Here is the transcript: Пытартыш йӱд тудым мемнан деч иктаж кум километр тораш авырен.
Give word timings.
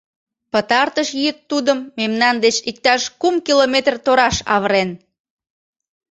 Пытартыш 0.51 1.09
йӱд 1.21 1.37
тудым 1.49 1.79
мемнан 1.99 2.35
деч 2.45 2.55
иктаж 2.69 3.01
кум 3.19 3.35
километр 3.45 3.95
тораш 4.05 4.37
авырен. 4.55 4.89